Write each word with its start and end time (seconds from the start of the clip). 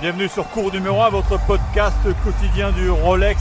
Bienvenue 0.00 0.28
sur 0.28 0.48
Cours 0.48 0.72
numéro 0.72 1.02
1, 1.02 1.10
votre 1.10 1.38
podcast 1.44 1.94
quotidien 2.24 2.70
du 2.72 2.88
Rolex 2.88 3.38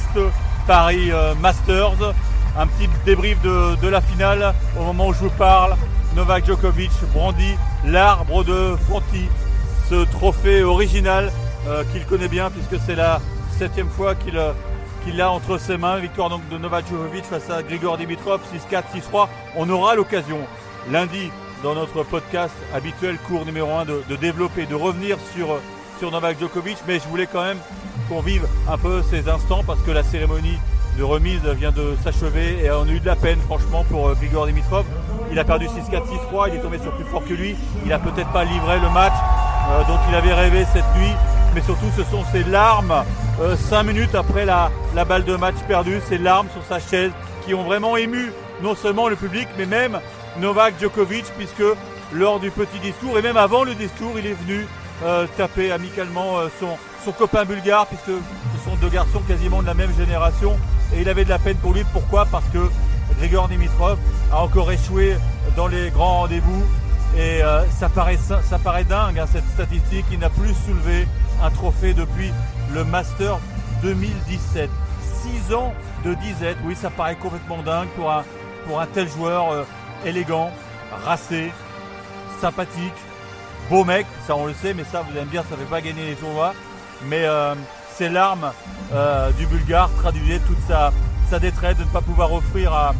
Paris 0.68 1.10
euh, 1.10 1.34
Masters. 1.36 2.14
Un 2.58 2.68
petit 2.68 2.90
débrief 3.06 3.42
de, 3.42 3.88
la 3.88 4.02
finale 4.02 4.54
au 4.78 4.84
moment 4.84 5.08
où 5.08 5.14
je 5.14 5.20
vous 5.20 5.30
parle. 5.30 5.78
Novak 6.18 6.46
Djokovic 6.46 6.92
brandit 7.14 7.56
l'arbre 7.86 8.44
de 8.44 8.76
Fonti, 8.90 9.30
ce 9.90 10.04
trophée 10.04 10.62
original 10.62 11.32
euh, 11.70 11.86
qu'il 11.94 12.06
connaît 12.06 12.28
bien 12.28 12.52
puisque 12.52 12.84
c'est 12.86 12.96
la 12.96 13.22
septième 13.58 13.90
fois 13.90 14.16
qu'il 14.16 14.38
euh, 14.38 14.52
l'a 15.14 15.32
entre 15.32 15.60
ses 15.60 15.78
mains. 15.78 15.98
Victoire 16.00 16.30
donc 16.30 16.46
de 16.50 16.58
Novak 16.58 16.90
Djokovic 16.90 17.24
face 17.24 17.50
à 17.50 17.64
Grigor 17.64 17.98
Dimitrov, 17.98 18.42
6-4, 18.70 18.84
6-3. 19.14 19.30
On 19.56 19.70
aura 19.70 19.96
l'occasion 19.96 20.40
lundi 20.92 21.32
dans 21.64 21.74
notre 21.74 22.04
podcast 22.04 22.56
habituel 22.76 23.18
cours 23.30 23.46
numéro 23.46 23.72
1 23.72 23.86
de, 23.86 24.04
de 24.10 24.16
développer, 24.18 24.66
de 24.66 24.76
revenir 24.76 25.16
sur 25.34 25.62
sur 26.00 26.12
Novak 26.12 26.40
Djokovic, 26.40 26.78
mais 26.88 26.98
je 26.98 27.08
voulais 27.10 27.28
quand 27.28 27.44
même 27.44 27.58
qu'on 28.08 28.22
vive 28.22 28.48
un 28.70 28.78
peu 28.78 29.04
ces 29.04 29.28
instants 29.28 29.64
parce 29.68 29.82
que 29.82 29.92
la 29.92 30.02
cérémonie 30.02 30.58
de 30.98 31.04
remise 31.04 31.42
vient 31.58 31.72
de 31.72 31.96
s'achever 32.04 32.64
et 32.64 32.72
on 32.72 32.84
a 32.84 32.88
eu 32.88 33.02
de 33.02 33.06
la 33.06 33.18
peine 33.18 33.40
franchement 33.42 33.84
pour 33.84 34.08
euh, 34.08 34.14
Grigor 34.16 34.48
Dimitrov. 34.48 34.86
Il 35.30 35.38
a 35.38 35.44
perdu 35.44 35.66
6-4, 35.66 36.04
6-3, 36.32 36.48
il 36.48 36.56
est 36.56 36.62
tombé 36.62 36.80
sur 36.80 36.94
plus 36.94 37.04
fort 37.04 37.24
que 37.26 37.34
lui, 37.34 37.56
il 37.86 37.92
a 37.92 38.00
peut-être 38.00 38.32
pas 38.32 38.46
livré 38.46 38.80
le 38.80 38.90
match 38.90 39.14
euh, 39.72 39.84
dont 39.90 40.00
il 40.10 40.16
avait 40.16 40.34
rêvé 40.34 40.66
cette 40.72 40.88
nuit, 40.96 41.14
mais 41.54 41.62
surtout 41.62 41.92
ce 41.98 42.04
sont 42.06 42.24
ses 42.32 42.44
larmes 42.46 43.04
5 43.38 43.80
euh, 43.80 43.84
minutes 43.84 44.16
après 44.16 44.46
la, 44.46 44.72
la 44.96 45.04
balle 45.04 45.26
de 45.26 45.36
match 45.36 45.56
perdue, 45.68 46.00
ses 46.08 46.18
larmes 46.18 46.48
sur 46.54 46.64
sa 46.64 46.80
chaise 46.80 47.12
qui 47.46 47.54
ont 47.54 47.64
vraiment 47.64 47.98
ému 47.98 48.32
non 48.64 48.74
seulement 48.74 49.10
le 49.10 49.18
public 49.18 49.50
mais 49.58 49.66
même 49.66 50.00
Novak 50.40 50.76
Djokovic 50.80 51.26
puisque 51.38 51.64
lors 52.14 52.40
du 52.40 52.52
petit 52.52 52.80
discours 52.80 53.18
et 53.20 53.22
même 53.22 53.38
avant 53.38 53.64
le 53.64 53.76
discours 53.76 54.14
il 54.18 54.26
est 54.26 54.34
venu 54.46 54.66
euh, 55.04 55.28
taper 55.38 55.72
amicalement 55.72 56.40
euh, 56.40 56.48
son, 56.60 57.12
copain 57.14 57.46
bulgare, 57.46 57.88
puisque 57.88 58.06
ce 58.06 58.70
sont 58.70 58.76
deux 58.82 58.90
garçons 58.90 59.22
quasiment 59.28 59.62
de 59.62 59.68
la 59.68 59.74
même 59.74 59.96
génération. 59.98 60.58
Et 60.94 61.02
il 61.02 61.10
avait 61.10 61.24
de 61.24 61.30
la 61.30 61.40
peine 61.40 61.58
pour 61.58 61.74
lui. 61.74 61.84
Pourquoi? 61.92 62.26
Parce 62.26 62.46
que 62.54 62.70
Grigor 63.18 63.48
Dimitrov 63.48 63.98
a 64.32 64.44
encore 64.44 64.72
échoué 64.72 65.16
dans 65.56 65.68
les 65.68 65.90
grands 65.90 66.20
rendez-vous. 66.20 66.64
Et 67.18 67.42
euh, 67.42 67.66
ça, 67.80 67.90
paraît, 67.90 68.18
ça, 68.18 68.60
paraît 68.60 68.84
dingue, 68.84 69.18
hein, 69.18 69.26
cette 69.32 69.48
statistique. 69.54 70.06
Il 70.12 70.20
n'a 70.20 70.30
plus 70.30 70.54
soulevé 70.68 71.08
un 71.42 71.50
trophée 71.50 71.94
depuis 71.94 72.32
le 72.74 72.84
Master 72.84 73.40
2017. 73.82 74.70
6 75.48 75.54
ans 75.56 75.74
de 76.06 76.14
disette. 76.14 76.58
Oui, 76.64 76.76
ça 76.76 76.90
paraît 76.90 77.16
complètement 77.16 77.64
dingue 77.64 77.90
pour 77.96 78.80
un 78.80 78.86
tel 78.86 79.10
joueur 79.10 79.66
élégant, 80.06 80.52
racé, 81.06 81.52
sympathique, 82.40 82.94
beau 83.70 83.86
mec, 83.86 84.08
ça 84.26 84.36
on 84.36 84.48
le 84.48 84.54
sait, 84.54 84.74
mais 84.74 84.84
ça 84.84 85.02
vous 85.02 85.16
allez 85.16 85.26
me 85.26 85.32
dire, 85.32 85.44
ça 85.44 85.56
ne 85.56 85.62
fait 85.62 85.70
pas 85.70 85.82
gagner 85.82 86.06
les 86.06 86.16
tournois. 86.16 86.54
Mais 87.06 87.24
euh, 87.24 87.54
c'est 87.96 88.10
l'arme 88.10 88.52
euh, 88.94 89.32
du 89.34 89.46
Bulgare 89.46 89.90
traduisait 89.98 90.40
toute 90.40 90.60
sa, 90.68 90.92
sa 91.30 91.40
détresse 91.40 91.78
de 91.78 91.84
ne 91.84 91.90
pas 91.90 92.02
pouvoir 92.02 92.34
offrir 92.34 92.74
à, 92.74 92.94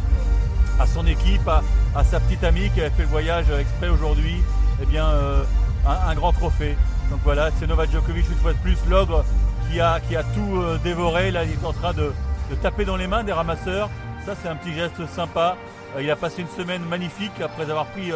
son 0.86 1.06
équipe, 1.06 1.48
à, 1.48 2.04
sa 2.04 2.20
petite 2.20 2.44
amie 2.44 2.70
qui 2.70 2.80
avait 2.80 2.90
fait 2.90 3.02
le 3.02 3.08
voyage 3.08 3.46
exprès 3.50 3.88
aujourd'hui, 3.88 4.42
eh 4.80 4.86
bien 4.86 5.06
euh, 5.06 5.42
un, 5.86 6.14
grand 6.14 6.32
trophée. 6.32 6.76
Donc 7.10 7.20
voilà, 7.24 7.50
c'est 7.58 7.66
Novak 7.66 7.90
Djokovic 7.90 8.26
une 8.30 8.36
fois 8.36 8.52
de 8.52 8.58
plus, 8.58 8.78
l'ogre 8.88 9.24
qui 9.70 9.80
a, 9.80 10.00
qui 10.00 10.16
a 10.16 10.22
tout 10.22 10.62
dévoré. 10.84 11.32
Là, 11.32 11.44
il 11.44 11.50
est 11.50 11.66
en 11.66 11.72
train 11.72 11.92
de, 11.92 12.12
de 12.50 12.54
taper 12.54 12.84
dans 12.84 12.96
les 12.96 13.08
mains 13.08 13.24
des 13.24 13.32
ramasseurs. 13.32 13.90
Ça, 14.24 14.34
c'est 14.40 14.48
un 14.48 14.56
petit 14.56 14.74
geste 14.74 15.06
sympa. 15.14 15.56
il 15.98 16.10
a 16.10 16.16
passé 16.16 16.42
une 16.42 16.48
semaine 16.48 16.82
magnifique 16.82 17.40
après 17.42 17.68
avoir 17.70 17.86
pris 17.86 18.12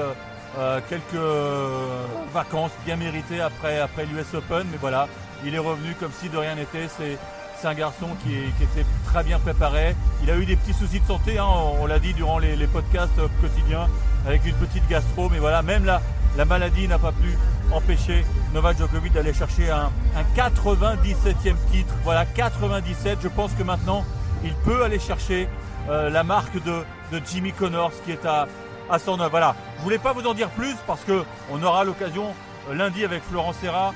euh, 0.59 0.81
quelques 0.89 2.33
vacances 2.33 2.73
bien 2.85 2.97
méritées 2.97 3.41
après, 3.41 3.81
après 3.81 4.07
l'US 4.07 4.35
Open, 4.35 4.67
mais 4.71 4.79
voilà, 4.81 5.09
il 5.45 5.55
est 5.55 5.59
revenu 5.59 5.95
comme 5.99 6.13
si 6.13 6.29
de 6.29 6.37
rien 6.37 6.55
n'était. 6.55 6.89
C'est, 6.89 7.19
un 7.67 7.73
garçon 7.73 8.09
qui, 8.23 8.35
était 8.63 8.85
très 9.07 9.25
bien 9.25 9.39
préparé. 9.39 9.97
Il 10.23 10.31
a 10.31 10.37
eu 10.37 10.45
des 10.45 10.55
petits 10.55 10.75
soucis 10.75 11.01
de 11.01 11.07
santé, 11.07 11.39
hein, 11.39 11.47
on, 11.81 11.87
l'a 11.87 11.99
dit 11.99 12.13
durant 12.13 12.39
les, 12.39 12.67
podcasts 12.67 13.19
quotidiens, 13.41 13.89
avec 14.27 14.45
une 14.45 14.55
petite 14.57 14.87
gastro, 14.87 15.31
mais 15.31 15.39
voilà, 15.39 15.63
même 15.63 15.87
la, 15.87 16.03
la 16.37 16.45
maladie 16.45 16.87
n'a 16.89 16.99
pas 16.99 17.13
pu 17.13 17.39
empêcher 17.73 18.27
Novak 18.53 18.77
Djokovic 18.77 19.13
d'aller 19.13 19.33
chercher 19.33 19.71
un, 19.71 19.91
97e 20.37 21.55
titre. 21.73 21.95
Voilà, 22.05 22.27
97. 22.27 23.19
Je 23.23 23.29
pense 23.29 23.53
que 23.53 23.63
maintenant, 23.63 24.05
il 24.45 24.53
peut 24.57 24.83
aller 24.83 24.99
chercher 24.99 25.49
euh, 25.89 26.11
la 26.11 26.23
marque 26.23 26.63
de, 26.63 26.83
de 27.13 27.23
Jimmy 27.25 27.53
Connors 27.53 27.93
qui 28.05 28.13
est 28.13 28.27
à, 28.27 28.47
à 28.91 28.99
son 28.99 29.19
œuvre. 29.21 29.31
Voilà. 29.31 29.55
Je 29.79 29.83
voulais 29.83 29.99
pas 29.99 30.13
vous 30.13 30.27
en 30.27 30.35
dire 30.35 30.49
plus 30.51 30.75
parce 30.87 31.03
que 31.05 31.25
on 31.51 31.63
aura 31.63 31.85
l'occasion 31.85 32.25
euh, 32.71 32.75
lundi 32.75 33.05
avec 33.05 33.23
Florent 33.23 33.53
Serra 33.53 33.93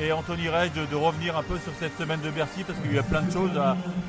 et 0.00 0.12
Anthony 0.12 0.48
Rey 0.48 0.70
de, 0.74 0.96
revenir 0.96 1.36
un 1.38 1.42
peu 1.42 1.58
sur 1.58 1.72
cette 1.78 1.96
semaine 1.96 2.20
de 2.20 2.30
Bercy 2.30 2.64
parce 2.64 2.78
qu'il 2.80 2.92
y 2.92 2.98
a 2.98 3.02
plein 3.02 3.22
de 3.22 3.32
choses 3.32 3.60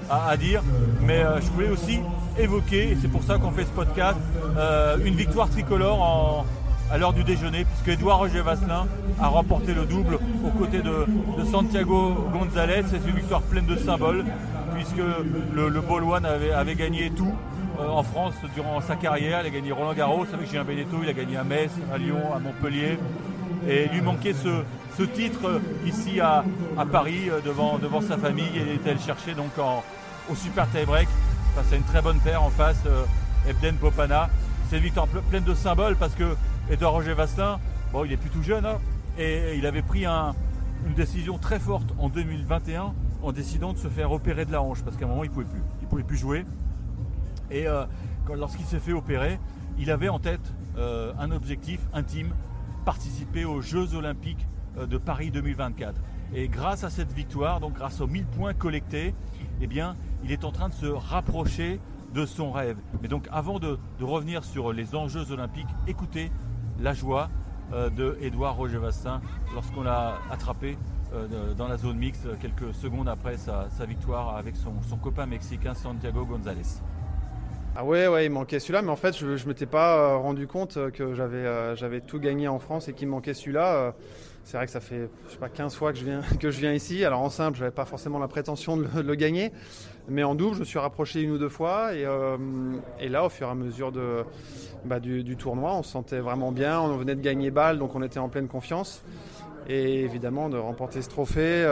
à, 0.10 0.38
dire. 0.38 0.62
Mais 1.02 1.20
euh, 1.20 1.40
je 1.42 1.48
voulais 1.52 1.70
aussi 1.70 2.00
évoquer, 2.38 2.92
et 2.92 2.98
c'est 3.00 3.08
pour 3.08 3.24
ça 3.24 3.38
qu'on 3.38 3.52
fait 3.52 3.66
ce 3.66 3.70
podcast, 3.70 4.18
euh, 4.58 4.98
une 5.06 5.16
victoire 5.16 5.50
tricolore 5.50 6.46
à 6.92 6.98
l'heure 6.98 7.14
du 7.14 7.24
déjeuner, 7.24 7.66
puisque 7.66 8.00
Edouard 8.00 8.20
Roger 8.20 8.42
Vasselin 8.42 8.88
a 9.20 9.28
remporté 9.28 9.74
le 9.74 9.86
double 9.86 10.20
aux 10.46 10.58
côtés 10.58 10.82
de, 10.82 11.06
Santiago 11.52 12.16
González. 12.34 12.84
C'est 12.90 13.08
une 13.10 13.16
victoire 13.16 13.42
pleine 13.42 13.66
de 13.66 13.76
symboles, 13.76 14.26
puisque 14.74 14.98
le, 15.54 15.70
le 15.70 16.56
avait 16.56 16.76
gagné 16.76 17.12
tout. 17.12 17.34
Euh, 17.80 17.90
en 17.90 18.04
France 18.04 18.36
durant 18.54 18.80
sa 18.82 18.96
carrière. 18.96 19.42
Il 19.42 19.48
a 19.48 19.50
gagné 19.50 19.72
Roland 19.72 19.94
Garros 19.94 20.26
avec 20.34 20.48
Julien 20.48 20.64
Benetto, 20.64 20.98
il 21.02 21.10
a 21.10 21.14
gagné 21.14 21.38
à 21.38 21.44
Metz, 21.44 21.72
à 21.94 21.98
Lyon, 21.98 22.34
à 22.34 22.40
Montpellier. 22.40 22.98
Et 23.68 23.88
lui 23.88 24.02
manquait 24.02 24.34
ce, 24.34 25.04
titre 25.04 25.62
ici 25.86 26.20
à, 26.20 26.44
Paris 26.92 27.30
euh, 27.30 27.42
devant, 27.42 28.02
sa 28.02 28.18
famille. 28.18 28.50
Il 28.56 28.70
était 28.70 28.92
allé 28.92 29.00
chercher 29.00 29.34
donc 29.34 29.52
au 30.30 30.36
super 30.36 30.70
tie-break 30.70 31.08
face 31.56 31.74
à 31.74 31.76
une 31.76 31.84
très 31.84 32.02
bonne 32.02 32.20
paire 32.20 32.44
en 32.44 32.50
face, 32.50 32.82
euh, 32.86 33.04
Ebden 33.50 33.76
Popana. 33.76 34.30
C'est 34.70 34.78
une 34.78 34.84
victoire 34.84 35.08
pleine 35.08 35.44
de 35.44 35.54
symboles 35.54 35.96
parce 35.96 36.14
que 36.14 36.36
Edouard 36.70 36.94
Roger 36.94 37.14
Vastin, 37.14 37.60
bon, 37.92 38.06
il 38.06 38.12
est 38.12 38.18
plus 38.18 38.30
tout 38.30 38.42
jeune, 38.42 38.66
hein, 38.66 38.80
et 39.18 39.56
il 39.58 39.66
avait 39.66 39.84
pris 39.84 40.06
une 40.06 40.94
décision 40.96 41.38
très 41.38 41.60
forte 41.60 41.94
en 42.00 42.10
2021 42.10 42.94
en 43.22 43.32
décidant 43.32 43.74
de 43.74 43.78
se 43.78 43.88
faire 43.88 44.12
opérer 44.12 44.46
de 44.46 44.52
la 44.52 44.62
hanche 44.62 44.82
parce 44.84 44.98
qu'à 44.98 45.06
un 45.06 45.10
moment 45.10 45.24
il 45.24 45.30
ne 45.30 45.34
pouvait 45.34 45.46
plus. 45.46 45.62
Il 45.82 45.88
pouvait 45.88 46.04
plus 46.04 46.18
jouer. 46.18 46.46
Et 47.52 47.68
euh, 47.68 47.86
lorsqu'il 48.34 48.66
s'est 48.66 48.80
fait 48.80 48.94
opérer, 48.94 49.40
il 49.78 49.92
avait 49.92 50.10
en 50.10 50.20
tête 50.20 50.54
euh, 50.78 51.14
un 51.20 51.32
objectif 51.32 51.80
intime, 51.94 52.34
participer 52.86 53.46
aux 53.46 53.62
Jeux 53.62 53.96
olympiques 53.96 54.48
euh, 54.78 54.86
de 54.86 54.98
Paris 54.98 55.32
2024. 55.32 56.02
Et 56.34 56.48
grâce 56.48 56.84
à 56.84 56.90
cette 56.90 57.12
victoire, 57.14 57.60
donc 57.60 57.74
grâce 57.74 58.02
aux 58.02 58.08
1000 58.08 58.26
points 58.26 58.54
collectés, 58.54 59.14
eh 59.62 59.68
bien, 59.68 59.96
il 60.24 60.32
est 60.32 60.44
en 60.44 60.52
train 60.52 60.70
de 60.70 60.74
se 60.74 60.88
rapprocher 60.88 61.80
de 62.14 62.26
son 62.26 62.52
rêve. 62.52 62.78
Mais 63.02 63.08
donc 63.08 63.28
avant 63.32 63.60
de, 63.60 63.78
revenir 64.02 64.44
sur 64.44 64.74
les 64.74 64.96
enjeux 64.96 65.32
olympiques, 65.32 65.68
écoutez 65.88 66.32
la 66.80 66.94
joie 66.94 67.30
de 67.72 68.16
Édouard 68.22 68.56
Roger 68.56 68.78
Vassin 68.78 69.22
lorsqu'on 69.54 69.82
l'a 69.82 70.20
attrapé 70.30 70.78
dans 71.58 71.68
la 71.68 71.78
zone 71.78 71.98
mixte 71.98 72.28
quelques 72.40 72.74
secondes 72.76 73.10
après 73.10 73.38
sa, 73.38 73.68
victoire 73.88 74.38
avec 74.38 74.56
son, 74.56 74.74
son 74.88 74.98
copain 74.98 75.26
mexicain 75.26 75.74
Santiago 75.74 76.26
González. 76.26 76.82
Ah 77.78 77.84
ouais, 77.84 78.08
ouais, 78.08 78.26
il 78.26 78.32
manquait 78.32 78.60
celui-là, 78.60 78.82
mais 78.82 78.90
en 78.90 78.96
fait, 78.96 79.18
je 79.18 79.26
ne 79.26 79.48
m'étais 79.50 79.66
pas 79.66 79.98
euh, 79.98 80.16
rendu 80.16 80.48
compte 80.48 80.78
que 80.92 81.14
j'avais 81.14 81.46
euh, 81.46 81.76
j'avais 81.76 82.00
tout 82.00 82.20
gagné 82.20 82.48
en 82.48 82.58
France 82.58 82.88
et 82.88 82.94
qu'il 82.94 83.10
manquait 83.10 83.34
celui-là. 83.34 83.76
Euh, 83.76 83.92
c'est 84.46 84.56
vrai 84.56 84.66
que 84.66 84.72
ça 84.72 84.80
fait, 84.80 85.10
je 85.28 85.34
sais 85.34 85.38
pas, 85.38 85.50
15 85.50 85.76
fois 85.76 85.92
que 85.92 86.00
je 86.00 86.06
viens, 86.06 86.22
que 86.40 86.52
je 86.52 86.60
viens 86.62 86.72
ici. 86.72 87.04
Alors 87.04 87.20
en 87.20 87.30
simple, 87.30 87.58
je 87.58 87.64
n'avais 87.64 87.76
pas 87.76 87.84
forcément 87.84 88.18
la 88.18 88.30
prétention 88.30 88.78
de 88.78 88.88
le, 89.02 89.16
gagner, 89.16 89.52
mais 90.08 90.24
en 90.24 90.36
double, 90.36 90.56
je 90.56 90.60
me 90.62 90.66
suis 90.66 90.80
rapproché 90.80 91.20
une 91.20 91.32
ou 91.32 91.38
deux 91.38 91.50
fois. 91.50 91.94
Et, 91.94 93.10
là, 93.10 93.26
au 93.26 93.30
fur 93.30 93.48
et 93.48 93.52
à 93.52 93.56
mesure 93.56 93.92
bah, 94.86 95.02
du, 95.02 95.36
tournoi, 95.36 95.76
on 95.76 95.84
se 95.84 95.92
sentait 95.92 96.20
vraiment 96.20 96.54
bien. 96.54 96.80
On 96.80 96.96
venait 96.96 97.16
de 97.16 97.22
gagner 97.22 97.52
balle, 97.52 97.78
donc 97.78 97.94
on 97.94 98.04
était 98.04 98.20
en 98.20 98.30
pleine 98.30 98.48
confiance. 98.48 99.04
Et 99.68 100.02
évidemment, 100.02 100.48
de 100.48 100.58
remporter 100.58 101.02
ce 101.02 101.10
trophée, 101.10 101.66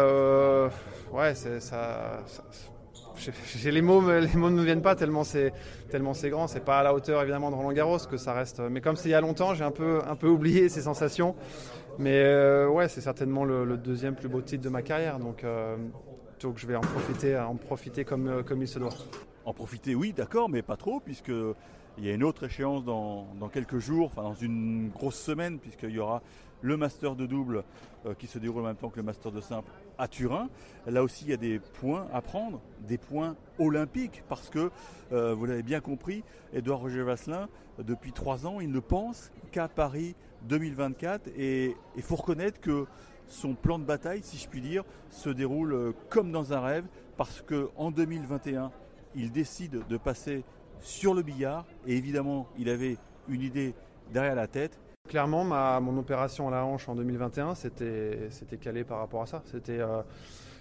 ouais, 1.14 1.34
ça, 1.34 2.20
les 3.66 3.82
mots, 3.82 4.02
les 4.12 4.36
mots 4.36 4.50
ne 4.50 4.58
me 4.58 4.64
viennent 4.64 4.82
pas 4.82 4.96
tellement 4.96 5.24
c'est 5.24 5.54
tellement 5.90 6.14
c'est 6.14 6.30
grand. 6.30 6.48
C'est 6.48 6.66
pas 6.66 6.80
à 6.80 6.84
la 6.84 6.94
hauteur 6.94 7.22
évidemment 7.22 7.52
de 7.52 7.56
Roland 7.56 7.74
Garros 7.74 8.00
que 8.10 8.18
ça 8.18 8.34
reste. 8.34 8.60
Mais 8.60 8.82
comme 8.82 8.96
c'est 8.96 9.10
il 9.10 9.12
y 9.12 9.16
a 9.16 9.22
longtemps, 9.22 9.54
j'ai 9.54 9.64
un 9.64 9.72
peu 9.72 10.02
un 10.08 10.16
peu 10.16 10.28
oublié 10.28 10.70
ces 10.70 10.82
sensations. 10.82 11.36
Mais 12.00 12.24
euh, 12.24 12.68
ouais, 12.68 12.88
c'est 12.88 13.02
certainement 13.02 13.46
le, 13.46 13.78
deuxième 13.78 14.16
plus 14.16 14.28
beau 14.28 14.42
titre 14.42 14.64
de 14.64 14.70
ma 14.70 14.82
carrière. 14.82 15.20
Donc 15.20 15.44
euh, 15.44 15.76
je 16.56 16.68
vais 16.68 16.76
en 16.76 16.82
profiter, 16.82 17.38
en 17.38 17.56
profiter 17.56 18.04
comme 18.04 18.28
euh, 18.28 18.44
comme 18.44 18.62
il 18.62 18.68
se 18.68 18.80
doit. 18.80 18.90
En 19.46 19.54
profiter, 19.54 19.94
oui, 19.94 20.14
d'accord, 20.14 20.50
mais 20.50 20.62
pas 20.62 20.78
trop, 20.78 21.02
puisque 21.02 21.32
il 21.98 22.06
y 22.06 22.10
a 22.10 22.14
une 22.14 22.24
autre 22.24 22.46
échéance 22.46 22.84
dans, 22.84 23.28
quelques 23.52 23.80
jours, 23.80 24.08
enfin 24.08 24.24
dans 24.24 24.34
une 24.34 24.90
grosse 24.90 25.20
semaine, 25.20 25.60
puisqu'il 25.60 25.92
y 25.92 26.00
aura 26.00 26.22
le 26.62 26.78
master 26.78 27.16
de 27.16 27.26
double 27.26 27.64
euh, 28.06 28.14
qui 28.14 28.26
se 28.26 28.40
déroule 28.40 28.62
en 28.64 28.68
même 28.68 28.76
temps 28.76 28.90
que 28.90 28.98
le 28.98 29.04
master 29.04 29.32
de 29.32 29.42
simple 29.42 29.70
à 29.98 30.08
Turin. 30.08 30.50
Là 30.88 31.04
aussi, 31.04 31.26
il 31.26 31.32
y 31.32 31.34
a 31.34 31.38
des 31.38 31.60
points 31.60 32.08
à 32.14 32.22
prendre, 32.22 32.62
des 32.88 32.98
points 32.98 33.36
olympiques, 33.60 34.24
parce 34.30 34.50
que, 34.50 34.72
euh, 35.12 35.36
vous 35.36 35.46
l'avez 35.46 35.64
bien 35.64 35.82
compris, 35.82 36.24
Edouard 36.54 36.80
Roger 36.80 37.04
Vasselin, 37.04 37.50
depuis 37.80 38.14
trois 38.14 38.48
ans, 38.48 38.60
il 38.60 38.72
ne 38.72 38.80
pense 38.80 39.32
qu'à 39.52 39.68
Paris 39.68 40.16
2024 40.44 41.30
et 41.38 41.76
il 41.96 42.02
faut 42.02 42.16
reconnaître 42.16 42.60
que 42.60 42.86
son 43.28 43.56
plan 43.56 43.80
de 43.80 43.84
bataille, 43.84 44.22
si 44.24 44.38
je 44.38 44.48
puis 44.48 44.62
dire, 44.62 44.84
se 45.10 45.30
déroule 45.30 45.74
euh, 45.74 45.92
comme 46.10 46.32
dans 46.32 46.54
un 46.54 46.62
rêve 46.62 46.86
parce 47.18 47.42
qu'en 47.42 47.92
2021, 47.92 48.72
il 49.16 49.32
décide 49.32 49.82
de 49.88 49.98
passer 49.98 50.44
sur 50.84 51.14
le 51.14 51.24
billard 51.24 51.66
et 51.88 51.98
évidemment, 51.98 52.48
il 52.60 52.70
avait 52.70 52.98
une 53.28 53.42
idée 53.42 53.74
derrière 54.12 54.36
la 54.36 54.48
tête. 54.48 54.78
Clairement, 55.10 55.44
ma, 55.44 55.80
mon 55.80 55.98
opération 55.98 56.48
à 56.48 56.52
la 56.52 56.66
hanche 56.66 56.88
en 56.88 56.96
2021, 56.96 57.56
c'était 57.56 58.30
calé 58.62 58.84
par 58.84 59.00
rapport 59.00 59.24
à 59.24 59.26
ça. 59.26 59.42
C'était, 59.46 59.80
euh, 59.80 60.02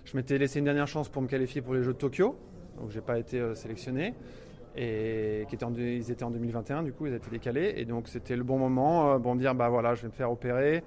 je 0.04 0.16
m'étais 0.16 0.38
laissé 0.38 0.58
une 0.58 0.64
dernière 0.64 0.88
chance 0.88 1.08
pour 1.08 1.22
me 1.22 1.28
qualifier 1.28 1.60
pour 1.60 1.74
les 1.74 1.82
Jeux 1.82 1.92
de 1.92 1.98
Tokyo, 1.98 2.36
donc 2.80 2.90
j'ai 2.90 3.00
pas 3.00 3.18
été 3.18 3.38
euh, 3.38 3.54
sélectionné 3.54 4.14
et 4.74 5.44
qui 5.50 5.54
étaient 5.54 5.64
en, 5.64 5.74
ils 5.74 6.10
étaient 6.10 6.24
en 6.24 6.30
2021, 6.30 6.82
du 6.82 6.92
coup 6.94 7.06
ils 7.06 7.12
étaient 7.12 7.30
décalés 7.30 7.74
et 7.76 7.84
donc 7.84 8.08
c'était 8.08 8.36
le 8.36 8.42
bon 8.42 8.58
moment 8.58 9.20
pour 9.20 9.34
me 9.34 9.40
dire 9.40 9.54
bah 9.54 9.68
voilà, 9.68 9.94
je 9.94 10.02
vais 10.02 10.08
me 10.08 10.12
faire 10.12 10.32
opérer. 10.32 10.82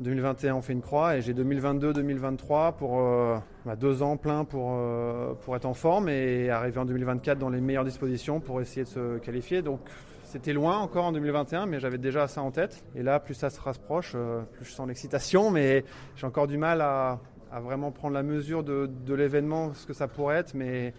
2021, 0.00 0.54
on 0.54 0.62
fait 0.62 0.72
une 0.72 0.80
croix 0.80 1.16
et 1.16 1.22
j'ai 1.22 1.34
2022-2023 1.34 2.76
pour 2.76 3.00
euh, 3.00 3.36
bah, 3.66 3.74
deux 3.74 4.02
ans 4.02 4.16
plein 4.16 4.44
pour, 4.44 4.70
euh, 4.74 5.34
pour 5.34 5.56
être 5.56 5.64
en 5.64 5.74
forme 5.74 6.08
et 6.08 6.50
arriver 6.50 6.78
en 6.78 6.84
2024 6.84 7.38
dans 7.38 7.48
les 7.48 7.60
meilleures 7.60 7.84
dispositions 7.84 8.38
pour 8.38 8.60
essayer 8.60 8.84
de 8.84 8.88
se 8.88 9.18
qualifier. 9.18 9.60
Donc 9.60 9.80
c'était 10.22 10.52
loin 10.52 10.78
encore 10.78 11.06
en 11.06 11.12
2021, 11.12 11.66
mais 11.66 11.80
j'avais 11.80 11.98
déjà 11.98 12.28
ça 12.28 12.42
en 12.42 12.52
tête. 12.52 12.84
Et 12.94 13.02
là, 13.02 13.18
plus 13.18 13.34
ça 13.34 13.50
se 13.50 13.60
rapproche, 13.60 14.12
euh, 14.14 14.42
plus 14.52 14.66
je 14.66 14.72
sens 14.72 14.86
l'excitation, 14.86 15.50
mais 15.50 15.84
j'ai 16.14 16.26
encore 16.26 16.46
du 16.46 16.58
mal 16.58 16.80
à, 16.80 17.18
à, 17.50 17.60
vraiment 17.60 17.90
prendre 17.90 18.14
la 18.14 18.22
mesure 18.22 18.62
de, 18.62 18.88
de 19.04 19.14
l'événement, 19.14 19.74
ce 19.74 19.84
que 19.84 19.94
ça 19.94 20.06
pourrait 20.06 20.36
être. 20.36 20.54
Mais, 20.54 20.94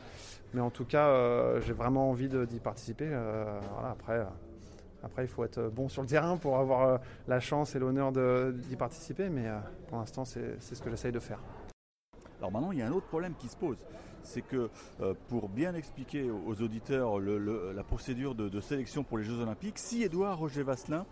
mais 0.53 0.61
en 0.61 0.71
tout 0.71 0.85
cas, 0.85 1.59
j'ai 1.61 1.73
vraiment 1.73 2.09
envie 2.09 2.27
d'y 2.27 2.59
participer. 2.59 3.07
voilà, 3.07 3.91
après. 3.91 4.25
Après, 5.03 5.23
il 5.23 5.27
faut 5.27 5.43
être 5.43 5.69
bon 5.69 5.89
sur 5.89 6.01
le 6.01 6.07
terrain 6.07 6.37
pour 6.37 6.57
avoir 6.57 6.81
euh, 6.81 6.97
la 7.27 7.39
chance 7.39 7.75
et 7.75 7.79
l'honneur 7.79 8.11
d'y 8.11 8.75
participer, 8.75 9.29
mais 9.29 9.47
euh, 9.47 9.59
pour 9.87 9.97
l'instant, 9.97 10.25
c'est 10.25 10.59
ce 10.61 10.81
que 10.81 10.89
j'essaye 10.89 11.11
de 11.11 11.19
faire. 11.19 11.39
Alors 12.39 12.51
maintenant, 12.51 12.71
il 12.71 12.79
y 12.79 12.81
a 12.81 12.87
un 12.87 12.91
autre 12.91 13.07
problème 13.07 13.33
qui 13.37 13.47
se 13.47 13.57
pose. 13.57 13.77
C'est 14.23 14.41
que 14.41 14.69
euh, 15.01 15.13
pour 15.29 15.47
bien 15.47 15.73
expliquer 15.75 16.29
aux 16.29 16.61
auditeurs 16.61 17.19
la 17.19 17.83
procédure 17.83 18.35
de, 18.35 18.59
sélection 18.59 19.03
pour 19.03 19.17
les 19.17 19.23
Jeux 19.23 19.39
Olympiques, 19.39 19.79
si 19.79 20.03
Edouard 20.03 20.37
Roger 20.37 20.63
Vasselin 20.63 21.05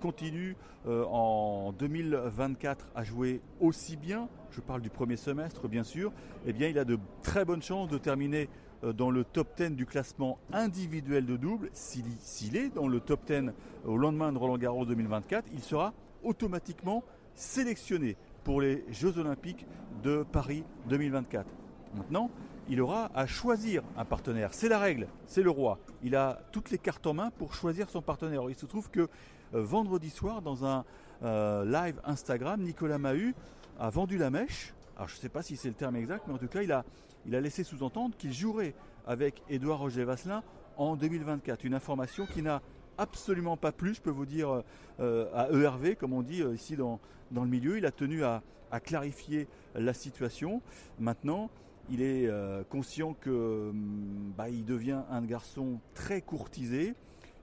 continue 0.00 0.56
en 0.86 1.72
2024 1.78 2.88
à 2.94 3.02
jouer 3.02 3.40
aussi 3.60 3.96
bien, 3.96 4.28
je 4.50 4.60
parle 4.60 4.82
du 4.82 4.90
premier 4.90 5.16
semestre 5.16 5.68
bien 5.68 5.84
sûr, 5.84 6.12
eh 6.44 6.52
bien 6.52 6.68
il 6.68 6.78
a 6.78 6.84
de 6.84 6.98
très 7.22 7.44
bonnes 7.44 7.62
chances 7.62 7.88
de 7.88 7.96
terminer 7.96 8.42
euh, 8.44 8.69
dans 8.82 9.10
le 9.10 9.24
top 9.24 9.48
10 9.56 9.70
du 9.72 9.86
classement 9.86 10.38
individuel 10.52 11.26
de 11.26 11.36
double, 11.36 11.68
s'il 11.72 12.56
est 12.56 12.70
dans 12.70 12.88
le 12.88 13.00
top 13.00 13.20
10 13.26 13.52
au 13.84 13.96
lendemain 13.96 14.32
de 14.32 14.38
Roland 14.38 14.58
Garros 14.58 14.86
2024, 14.86 15.48
il 15.52 15.60
sera 15.60 15.92
automatiquement 16.22 17.04
sélectionné 17.34 18.16
pour 18.44 18.60
les 18.60 18.84
Jeux 18.90 19.18
Olympiques 19.18 19.66
de 20.02 20.24
Paris 20.30 20.64
2024. 20.88 21.46
Maintenant, 21.94 22.30
il 22.68 22.80
aura 22.80 23.10
à 23.14 23.26
choisir 23.26 23.82
un 23.96 24.04
partenaire. 24.04 24.54
C'est 24.54 24.68
la 24.68 24.78
règle, 24.78 25.08
c'est 25.26 25.42
le 25.42 25.50
roi. 25.50 25.78
Il 26.02 26.14
a 26.14 26.40
toutes 26.52 26.70
les 26.70 26.78
cartes 26.78 27.06
en 27.06 27.14
main 27.14 27.30
pour 27.36 27.54
choisir 27.54 27.90
son 27.90 28.00
partenaire. 28.00 28.42
Il 28.48 28.54
se 28.54 28.66
trouve 28.66 28.90
que 28.90 29.08
euh, 29.54 29.62
vendredi 29.62 30.10
soir, 30.10 30.40
dans 30.40 30.64
un 30.64 30.84
euh, 31.22 31.64
live 31.64 32.00
Instagram, 32.04 32.62
Nicolas 32.62 32.98
Mahut 32.98 33.34
a 33.78 33.90
vendu 33.90 34.18
la 34.18 34.30
mèche. 34.30 34.72
Alors 35.00 35.08
je 35.08 35.14
ne 35.14 35.20
sais 35.20 35.30
pas 35.30 35.40
si 35.40 35.56
c'est 35.56 35.68
le 35.68 35.74
terme 35.74 35.96
exact, 35.96 36.24
mais 36.26 36.34
en 36.34 36.36
tout 36.36 36.46
cas, 36.46 36.60
il 36.60 36.70
a, 36.72 36.84
il 37.24 37.34
a 37.34 37.40
laissé 37.40 37.64
sous-entendre 37.64 38.14
qu'il 38.18 38.34
jouerait 38.34 38.74
avec 39.06 39.42
Édouard 39.48 39.78
Roger 39.78 40.04
Vasselin 40.04 40.42
en 40.76 40.94
2024. 40.94 41.64
Une 41.64 41.72
information 41.72 42.26
qui 42.26 42.42
n'a 42.42 42.60
absolument 42.98 43.56
pas 43.56 43.72
plu, 43.72 43.94
je 43.94 44.02
peux 44.02 44.10
vous 44.10 44.26
dire, 44.26 44.62
euh, 45.00 45.26
à 45.32 45.48
ERV, 45.52 45.94
comme 45.94 46.12
on 46.12 46.20
dit 46.20 46.42
euh, 46.42 46.54
ici 46.54 46.76
dans, 46.76 47.00
dans, 47.30 47.44
le 47.44 47.48
milieu. 47.48 47.78
Il 47.78 47.86
a 47.86 47.92
tenu 47.92 48.24
à, 48.24 48.42
clarifier 48.84 49.48
la 49.74 49.94
situation. 49.94 50.60
Maintenant, 50.98 51.48
il 51.88 52.02
est 52.02 52.26
euh, 52.26 52.62
conscient 52.64 53.14
que 53.14 53.70
hum, 53.70 54.34
bah, 54.36 54.50
il 54.50 54.66
devient 54.66 55.00
un 55.10 55.22
garçon 55.22 55.80
très 55.94 56.20
courtisé. 56.20 56.94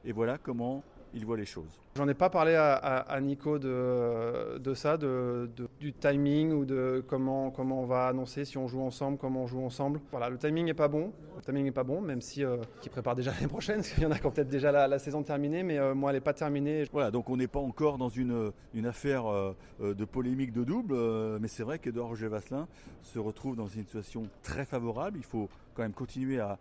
Et 0.05 0.11
voilà 0.11 0.37
comment 0.37 0.83
il 1.15 1.25
voit 1.25 1.37
les 1.37 1.47
choses. 1.47 1.81
J'en 1.97 2.07
ai 2.07 2.13
pas 2.13 2.29
parlé 2.29 2.53
à, 2.53 3.19
Nico 3.21 3.57
de, 3.57 4.73
ça, 4.75 4.97
du 4.97 5.93
timing 5.93 6.51
ou 6.51 6.63
de 6.63 7.03
comment, 7.07 7.49
comment 7.49 7.81
on 7.81 7.85
va 7.87 8.05
annoncer 8.05 8.45
si 8.45 8.55
on 8.59 8.67
joue 8.67 8.81
ensemble, 8.81 9.17
comment 9.17 9.41
on 9.41 9.47
joue 9.47 9.63
ensemble. 9.63 9.99
Voilà, 10.11 10.29
le 10.29 10.37
timing 10.37 10.65
n'est 10.65 10.75
pas 10.75 10.89
bon. 10.89 11.11
Le 11.37 11.41
timing 11.41 11.63
n'est 11.63 11.71
pas 11.71 11.83
bon, 11.83 11.99
même 11.99 12.21
si 12.21 12.43
euh, 12.43 12.57
qui 12.81 12.89
prépare 12.89 13.15
déjà 13.15 13.31
l'année 13.31 13.47
prochaine, 13.47 13.77
parce 13.77 13.89
qu'il 13.89 14.03
y 14.03 14.05
en 14.05 14.11
a 14.11 14.19
qui 14.19 14.27
ont 14.27 14.31
peut-être 14.31 14.47
déjà 14.47 14.71
la, 14.71 14.99
saison 14.99 15.23
terminée, 15.23 15.63
mais 15.63 15.79
euh, 15.79 15.95
moi 15.95 16.11
elle 16.11 16.17
n'est 16.17 16.21
pas 16.21 16.33
terminée. 16.33 16.83
Voilà, 16.91 17.09
donc 17.09 17.31
on 17.31 17.37
n'est 17.37 17.47
pas 17.47 17.59
encore 17.59 17.97
dans 17.97 18.09
une, 18.09 18.51
affaire 18.85 19.25
euh, 19.25 19.55
de 19.79 20.05
polémique 20.05 20.53
de 20.53 20.63
double, 20.63 20.95
mais 21.39 21.47
c'est 21.47 21.63
vrai 21.63 21.79
qu'Edouard 21.79 22.09
Roger 22.09 22.27
Vasselin 22.27 22.67
se 23.01 23.17
retrouve 23.17 23.55
dans 23.55 23.65
une 23.65 23.85
situation 23.85 24.29
très 24.43 24.65
favorable. 24.65 25.17
Il 25.17 25.25
faut 25.25 25.49
quand 25.73 25.81
même 25.81 25.93
continuer 25.93 26.39
à 26.39 26.59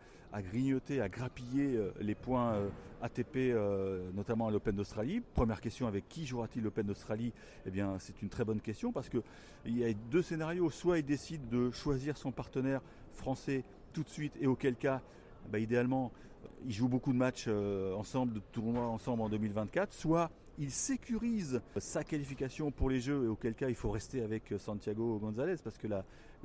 grignoter, 0.50 1.03
à 1.03 1.11
grappiller 1.11 1.79
les 2.00 2.15
points 2.15 2.55
ATP, 3.03 3.55
notamment 4.15 4.49
à 4.49 4.50
l'Open 4.50 4.75
d'Australie. 4.77 5.23
Première 5.34 5.61
question, 5.61 5.87
avec 5.87 6.08
qui 6.08 6.26
jouera-t-il 6.26 6.62
l'Open 6.62 6.87
d'Australie? 6.87 7.32
Eh 7.67 7.70
bien, 7.70 7.96
c'est 7.99 8.23
une 8.23 8.28
très 8.28 8.44
bonne 8.44 8.61
question 8.61 8.93
parce 8.93 9.08
qu'il 9.08 9.23
y 9.67 9.84
a 9.84 9.93
deux 10.11 10.23
scénarios. 10.23 10.70
Soit 10.70 10.99
il 10.99 11.05
décide 11.05 11.49
de 11.49 11.70
choisir 11.70 12.17
son 12.17 12.32
partenaire 12.32 12.81
français 13.14 13.64
tout 13.93 14.02
de 14.02 14.08
suite 14.08 14.32
et 14.40 14.46
auquel 14.46 14.76
cas, 14.76 15.02
bah, 15.50 15.58
idéalement, 15.58 16.12
il 16.64 16.73
joue 16.73 16.88
beaucoup 16.88 17.12
de 17.12 17.19
matchs 17.19 17.46
euh, 17.49 17.94
ensemble, 17.94 18.32
de 18.34 18.40
tournois 18.52 18.87
ensemble 18.87 19.23
en 19.23 19.28
2024. 19.28 19.93
Soit 19.93 20.31
il 20.58 20.70
sécurise 20.70 21.61
sa 21.76 22.05
qualification 22.05 22.70
pour 22.70 22.88
les 22.88 23.00
Jeux 23.00 23.25
et 23.25 23.29
auquel 23.29 23.55
cas 23.55 23.69
il 23.69 23.75
faut 23.75 23.91
rester 23.91 24.23
avec 24.23 24.55
Santiago 24.58 25.19
González 25.19 25.56
parce 25.62 25.76
que 25.79 25.87
la, 25.87 26.05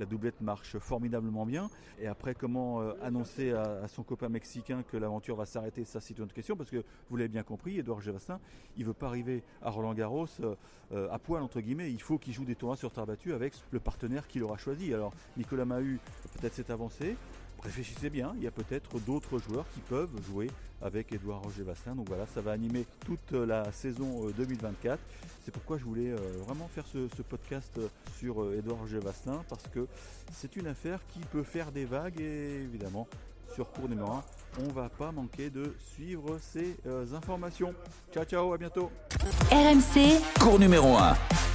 doublette 0.09 0.41
marche 0.41 0.79
formidablement 0.79 1.45
bien. 1.45 1.69
Et 1.99 2.07
après, 2.07 2.33
comment 2.33 2.81
euh, 2.81 2.93
annoncer 3.03 3.51
à, 3.51 3.87
son 3.87 4.01
copain 4.01 4.29
mexicain 4.29 4.81
que 4.81 4.97
l'aventure 4.97 5.35
va 5.35 5.45
s'arrêter 5.45 5.85
Ça, 5.85 6.01
c'est 6.01 6.17
une 6.17 6.23
autre 6.23 6.33
question 6.33 6.55
parce 6.55 6.71
que 6.71 6.83
vous 7.09 7.17
l'avez 7.17 7.29
bien 7.29 7.43
compris, 7.43 7.77
Edouard 7.77 8.01
Gévassin, 8.01 8.39
il 8.77 8.85
veut 8.85 8.95
pas 8.95 9.07
arriver 9.07 9.43
à 9.61 9.69
Roland 9.69 9.93
Garros 9.93 10.25
euh, 10.39 10.55
euh, 10.91 11.07
à 11.11 11.19
poil, 11.19 11.43
entre 11.43 11.61
guillemets. 11.61 11.91
Il 11.91 12.01
faut 12.01 12.17
qu'il 12.17 12.33
joue 12.33 12.45
des 12.45 12.55
tournois 12.55 12.77
sur 12.77 12.91
terre 12.91 13.05
battue 13.05 13.33
avec 13.33 13.53
le 13.69 13.79
partenaire 13.79 14.27
qu'il 14.27 14.41
aura 14.41 14.57
choisi. 14.57 14.91
Alors, 14.91 15.13
Nicolas 15.37 15.65
Mahut, 15.65 15.99
peut-être 16.33 16.55
s'est 16.55 16.71
avancé 16.71 17.15
réfléchissez 17.63 18.09
bien, 18.09 18.33
il 18.37 18.43
y 18.43 18.47
a 18.47 18.51
peut-être 18.51 18.99
d'autres 18.99 19.39
joueurs 19.39 19.65
qui 19.73 19.79
peuvent 19.81 20.09
jouer 20.27 20.49
avec 20.81 21.11
Edouard 21.13 21.41
Roger 21.41 21.63
Vasselin. 21.63 21.95
Donc 21.95 22.07
voilà, 22.07 22.25
ça 22.33 22.41
va 22.41 22.51
animer 22.51 22.85
toute 23.05 23.31
la 23.31 23.71
saison 23.71 24.29
2024. 24.37 24.93
Euh, 24.93 24.97
c'est 25.45 25.51
pourquoi 25.51 25.77
je 25.77 25.83
voulais 25.83 26.11
euh, 26.11 26.17
vraiment 26.45 26.69
faire 26.73 26.85
ce, 26.91 27.21
podcast 27.21 27.71
euh, 27.77 27.87
sur 28.17 28.53
Edouard 28.53 28.79
Roger 28.79 28.99
Vasselin 28.99 29.43
parce 29.49 29.67
que 29.67 29.87
c'est 30.33 30.55
une 30.55 30.67
affaire 30.67 30.99
qui 31.13 31.19
peut 31.19 31.43
faire 31.43 31.71
des 31.71 31.85
vagues 31.85 32.19
et 32.19 32.61
évidemment 32.61 33.07
sur 33.53 33.69
cours 33.71 33.89
numéro 33.89 34.11
1, 34.11 34.23
on 34.61 34.71
va 34.71 34.87
pas 34.87 35.11
manquer 35.11 35.49
de 35.49 35.75
suivre 35.93 36.39
ces 36.41 36.77
informations. 37.13 37.73
Ciao 38.13 38.23
ciao, 38.23 38.53
à 38.53 38.57
bientôt. 38.57 38.89
RMC, 39.51 40.21
cours 40.39 40.57
numéro 40.57 40.95
1. 40.95 41.50